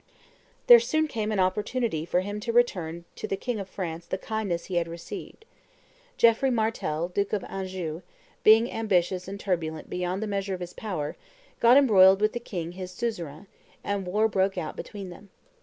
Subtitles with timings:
[0.65, 4.17] There soon came an opportunity for him to return to the king of France the
[4.17, 5.45] kindness he had received.
[6.17, 8.01] Geoffrey Martel, duke of Anjou,
[8.43, 11.17] being ambitious and turbulent beyond the measure of his power,
[11.59, 13.45] got embroiled with the king his suzerain,
[13.83, 15.29] and war broke out between them.